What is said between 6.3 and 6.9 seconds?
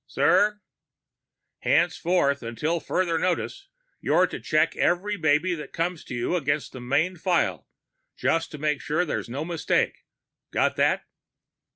against the